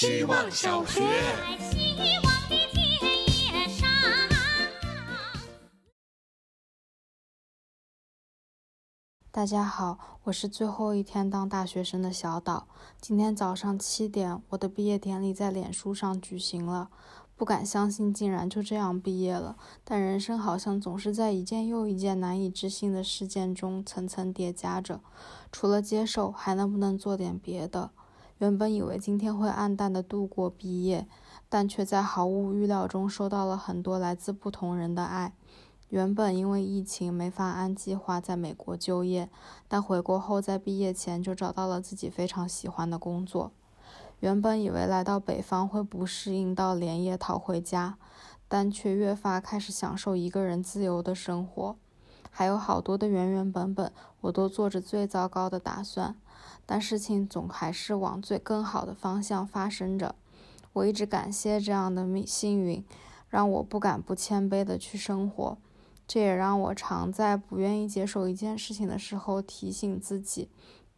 [0.00, 1.02] 希望小学。
[9.32, 12.68] 大家好，我是最后一天当大学生的小岛。
[13.00, 16.90] 今天早上七点，我的毕业典礼在脸书上举行了。
[17.34, 19.56] 不敢相信，竟然就这样毕业了。
[19.82, 25.00] 但人生好像总是在一件又一件难以置信的事件中层层叠加着。
[25.50, 27.90] 除了接受，还能不能做点别的？
[28.38, 31.06] 原本以为今天会暗淡的度过毕业，
[31.48, 35.34] 但却在毫无预料中收到了很多来自不同人的爱。
[35.88, 39.28] 原本因为疫情没法按计划在美国就业，
[39.66, 43.52] 但回国后在毕业前就找到了自己非常喜欢的工作。
[44.20, 47.96] 原本以为来到北方会不适应到连夜逃回家，
[48.46, 51.76] 但却越发开始享受一个人自由的生活。
[52.30, 56.14] 还有好多的原原本本，我都做着最糟糕的打算，
[56.66, 60.14] 但事情总还是往最更好的方向发生着。
[60.74, 62.84] 我一直感谢这样的命幸运，
[63.28, 65.58] 让我不敢不谦卑的去生活。
[66.06, 70.48] 这也让我常在不愿意接受一件事情的时候提醒自己，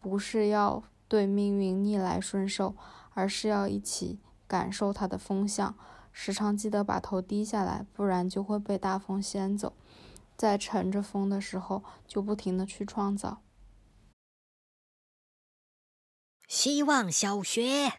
[0.01, 2.77] 不是要对命运逆来顺受，
[3.15, 5.75] 而是要一起感受它的风向。
[6.13, 9.73] 时常记得把头低下来，不然就会被大风掀走。
[10.37, 13.39] 在乘着风的时候，就不停的去创造。
[16.51, 17.93] 希望小学，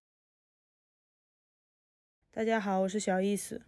[2.34, 3.62] 大家好，我是小意思。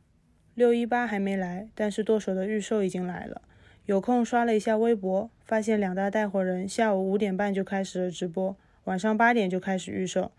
[0.56, 3.44] 六一八还没来，但是剁手的预售已经来了。
[3.86, 10.34] 有空刷了一下微博，发现两大带货人下午五点半就开始了直播，晚上八点就开始预售。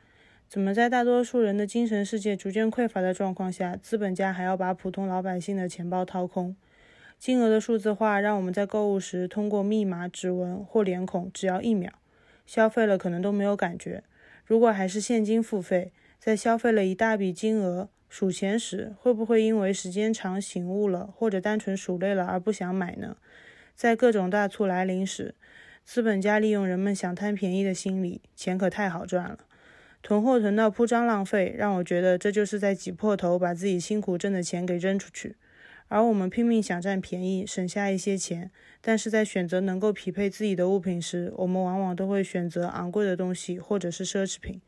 [0.47, 6.55] 怎么在大多数人的精神世界逐渐匮乏的状况下，资本家还要把普通老百姓的钱包掏空？
[7.19, 11.91] 金额的数字化让我们在购物时通过密码、指纹或脸孔，只要一秒，
[12.45, 14.05] 消费了可能都没有感觉。
[14.45, 17.89] 如果还是现金付费，在消费了一大笔金额。
[18.07, 23.17] 数钱时会不会因为时间长醒悟了，或者单纯数累了而不想买呢？
[23.75, 25.35] 在各种大促来临时，
[25.85, 29.41] 资本家利用人们想贪便宜的心理，钱可太好赚了，
[30.01, 35.35] 囤货囤到铺张浪费，让我觉得这就是在挤破头把自己辛苦挣的钱给扔出去。
[35.89, 38.51] 而我们拼命想占便宜，省下一些钱，
[38.81, 44.61] 但是在选择能够匹配自己的物品时，我们往往都会选择昂贵的东西或者是奢侈品。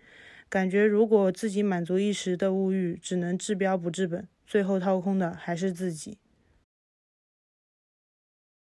[0.49, 6.19] 感觉如果自己满足一时的物欲，只能治标不治本，最后掏空的还是自己。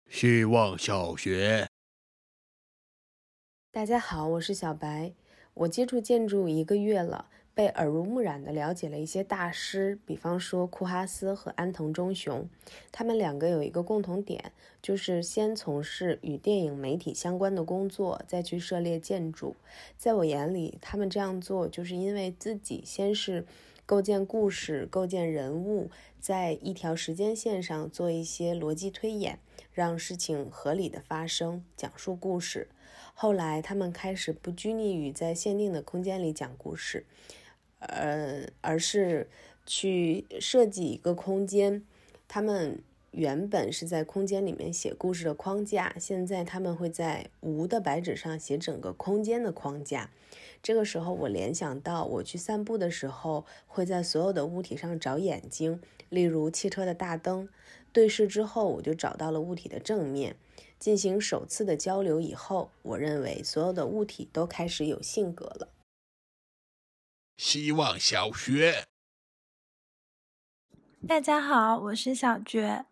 [0.08, 1.66] 希望小学，
[3.72, 5.12] 大家好，我是小白。
[5.52, 12.46] 我接触建筑一个月了，被耳濡目染地了解了一些大师，比方说库哈斯和安藤忠雄。
[12.92, 14.52] 他们两个有一个共同点，
[14.82, 19.56] 就是先从事与电影媒体相关的工作，再去涉猎建筑。
[19.96, 23.46] 在我眼里，他们这样做就是因为自己先是
[23.86, 25.90] 构建故事、构建人物，
[26.20, 29.38] 在一条时间线上做一些逻辑推演，
[29.72, 32.68] 让事情合理的发生，讲述故事。
[33.14, 37.06] 后来，他们开始不拘泥于在限定的空间里讲故事，
[37.78, 39.28] 呃，而是
[39.64, 41.82] 去设计一个空间。
[42.28, 42.82] 他们
[43.12, 50.10] 原本是在空间里面写故事的框架，现在他们会在无的白纸上写整个空间的框架。
[50.62, 57.48] 这个时候，我联想到我去散步的时候，会在所有的物体上找眼睛，例如汽车的大灯。
[57.92, 60.36] 对视之后，我就找到了物体的正面。
[60.78, 65.68] 进行首次的交流以后，我认为所有的物体都开始有性格了。
[67.36, 68.86] 希望小学，
[71.06, 72.86] 大家好，我是小觉。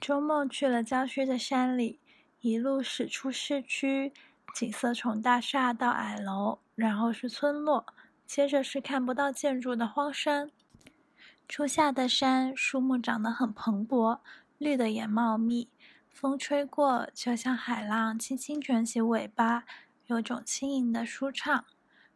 [0.00, 1.98] 周末去了郊区的山里，
[2.40, 4.12] 一路驶出市区，
[4.54, 7.84] 景色从大厦到矮楼，然后是村落，
[8.24, 10.52] 接着是看不到建筑的荒山。
[11.48, 14.20] 初夏的山，树木长得很蓬勃，
[14.58, 15.68] 绿的也茂密。
[16.08, 19.64] 风吹过，就像海浪轻轻卷起尾巴，
[20.06, 21.64] 有种轻盈的舒畅。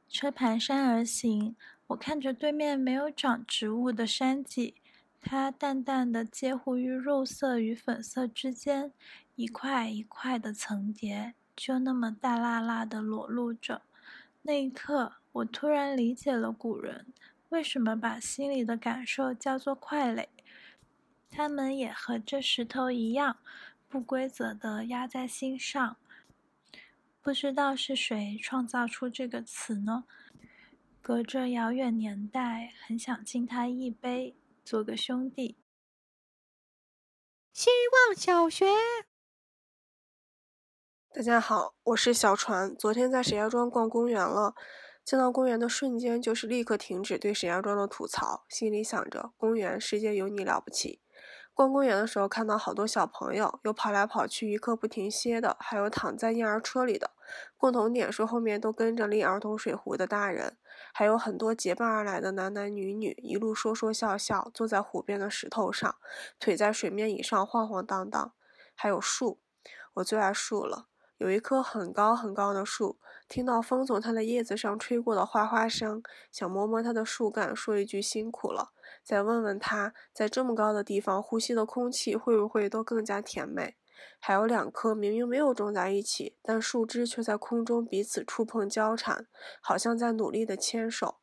[0.08, 1.56] 车蹒山而行，
[1.88, 4.74] 我看着对面没有长植物的山脊，
[5.20, 8.92] 它淡淡的介乎于肉色与粉色之间，
[9.34, 13.82] 一块一块的层叠，就那么大辣辣的裸露着。
[14.42, 17.06] 那一刻，我突然理解了古人
[17.48, 20.28] 为什么把心里的感受叫做块垒，
[21.30, 23.36] 他们也和这石头一样。
[23.88, 25.96] 不规则的压在心上，
[27.26, 30.04] 不知道是谁创造出这个词呢？
[31.02, 35.58] 隔着遥远年代，很想敬他一杯，做个兄弟。
[37.52, 38.66] 希望小学，
[41.12, 42.76] 大家好，我是小船。
[42.76, 44.54] 昨天在石家庄逛公园了，
[45.04, 51.00] 进到公园的瞬间，就是立刻停止对石家庄的吐槽，心里想着公园世界有你了不起。
[51.56, 57.12] 逛公园的时候，看到好多小朋友，有跑来跑去一刻不停歇的，还有躺在婴儿车里的。
[57.56, 60.58] 共同点是后面都跟着拎儿童水壶的大人，
[60.92, 65.96] 还有很多结伴而来的男男女女，一路说说笑笑，坐在湖边的石头上，
[66.38, 68.32] 腿在水面以上晃晃荡荡。
[68.74, 69.40] 还有树，
[69.94, 70.88] 我最爱树了。
[71.18, 72.98] 有一棵很高很高的树，
[73.28, 78.72] 听到风从它的叶子上吹过的哗哗声，想摸摸它的树干，说一句辛苦了。
[79.02, 83.76] 再问问它，在这么高的地方呼吸的空气会不会都更加甜美？
[84.18, 89.26] 还有两棵明明没有种在一起，但树枝却在空中彼此触碰交缠，
[89.62, 91.16] 好像在努力的牵手。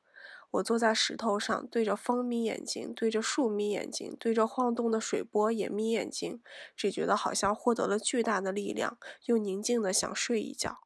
[0.54, 6.42] 我坐在石头上，对着风眯眼睛，对着树眯眼睛，对着晃动的水波也眯眼睛，
[6.76, 10.80] 只觉得好像获得了巨大的力量，又宁静的想睡一觉。